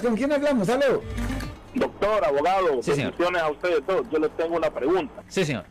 [0.00, 0.68] días, ¿con quién hablamos?
[0.68, 1.02] ¡Halo!
[1.74, 4.08] Doctor, abogado, Sí, bendiciones a ustedes todos.
[4.10, 5.22] Yo les tengo una pregunta.
[5.28, 5.64] Sí, señor.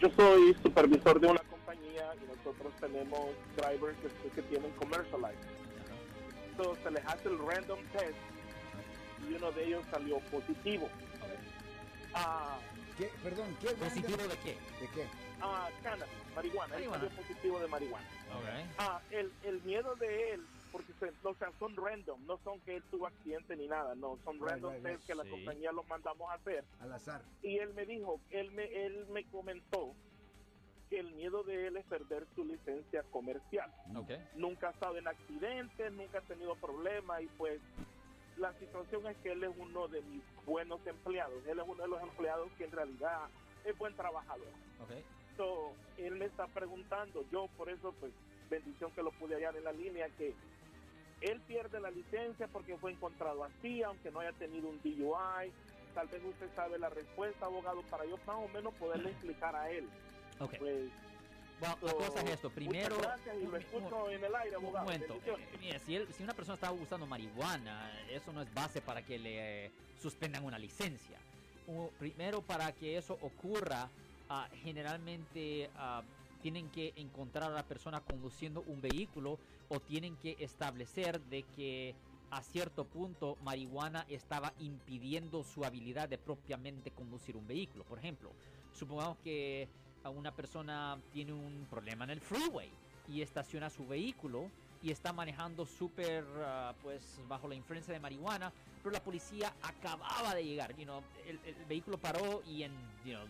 [0.00, 3.20] Yo soy supervisor de una compañía y nosotros tenemos
[3.56, 5.48] drivers que, que tienen commercial license.
[6.50, 8.16] Entonces se les hace el random test
[9.28, 10.88] y uno de ellos salió positivo.
[12.14, 12.56] Ah,
[12.98, 13.10] ¿Qué?
[13.22, 13.68] Perdón, ¿qué?
[13.68, 14.56] ¿Positivo de qué?
[14.80, 15.06] ¿De qué?
[15.40, 16.74] ah, cannabis, marihuana.
[16.76, 17.04] Él Marihuana.
[17.04, 18.06] salió positivo de marihuana.
[18.36, 18.44] Ok.
[18.78, 20.40] Ah, el, el miedo de él,
[21.24, 24.50] o sea, son random, no son que él tuvo accidente ni nada, no, son Right,
[24.50, 25.06] random right, tests right.
[25.08, 25.30] que la Sí.
[25.30, 26.64] compañía los mandamos a hacer.
[26.80, 27.22] Al azar.
[27.42, 29.94] Y él me dijo, él me, él me comentó
[30.90, 33.72] que el miedo de él es perder su licencia comercial.
[33.96, 34.10] Ok.
[34.36, 37.60] Nunca ha estado en accidentes, nunca ha tenido problemas y pues
[38.36, 41.44] la situación es que él es uno de mis buenos empleados.
[41.46, 43.28] Él es uno de los empleados que en realidad
[43.64, 44.48] es buen trabajador.
[44.82, 44.90] Ok.
[45.36, 48.12] So, él me está preguntando, yo por eso pues
[48.50, 50.34] bendición que lo pude hallar en la línea, que
[51.22, 55.52] él pierde la licencia porque fue encontrado así, aunque no haya tenido un DUI.
[55.94, 59.70] Tal vez usted sabe la respuesta, abogado, para yo más o menos poderle explicar a
[59.70, 59.88] él.
[60.40, 60.54] Ok.
[60.58, 60.90] Pues,
[61.60, 62.50] Bueno, la cosa es esto.
[62.50, 64.84] Primero, gracias y un- lo escucho en el aire, Un abogado.
[64.86, 65.06] momento.
[65.14, 65.48] Bendiciones.
[65.52, 69.02] eh, mira, si, él- si una persona está usando marihuana, eso no es base para
[69.02, 69.70] que le eh,
[70.00, 71.18] suspendan una licencia.
[71.68, 73.88] U- primero, para que eso ocurra,
[74.28, 76.02] ah, generalmente ah,
[76.42, 81.94] tienen que encontrar a la persona conduciendo un vehículo o tienen que establecer de que
[82.30, 87.84] a cierto punto marihuana estaba impidiendo su habilidad de propiamente conducir un vehículo.
[87.84, 88.30] Por ejemplo,
[88.72, 89.68] supongamos que
[90.04, 92.70] una persona tiene un problema en el freeway
[93.08, 94.50] y estaciona su vehículo
[94.82, 100.34] y está manejando súper ah, pues bajo la influencia de marihuana, pero la policía acababa
[100.34, 102.72] de llegar, you know, el, el vehículo paró y en
[103.04, 103.24] you know,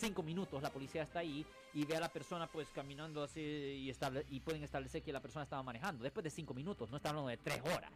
[0.00, 3.90] cinco minutos la policía está ahí y ve a la persona pues caminando así y,
[3.90, 7.10] estable- y pueden establecer que la persona estaba manejando después de cinco minutos, no está
[7.10, 7.92] hablando de tres horas.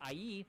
[0.00, 0.46] Ahí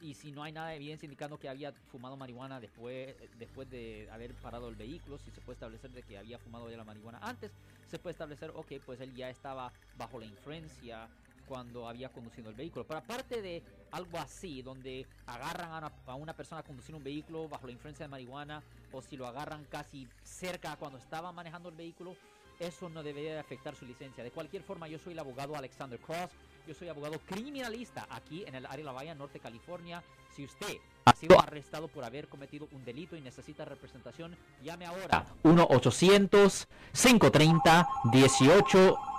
[0.00, 4.08] y si no hay nada de evidencia indicando que había fumado marihuana después, después de
[4.12, 7.18] haber parado el vehículo, si se puede establecer de que había fumado ya la marihuana
[7.20, 7.50] antes,
[7.90, 11.08] se puede establecer, ok, pues él ya estaba bajo la influencia
[11.48, 12.86] cuando había conducido el vehículo.
[12.86, 17.72] Pero aparte de algo así, donde agarran a una, persona conduciendo un vehículo bajo la
[17.72, 22.14] influencia de marihuana, o si lo agarran casi cerca cuando estaba manejando el vehículo,
[22.60, 24.22] eso no debería de afectar su licencia.
[24.22, 26.30] De cualquier forma, yo soy el abogado Alexander Cross.
[26.66, 30.02] Yo soy abogado criminalista aquí en el área de la Bahía Norte, California.
[30.36, 30.76] Si usted
[31.06, 35.24] ha sido arrestado por haber cometido un delito y necesita representación, llame ahora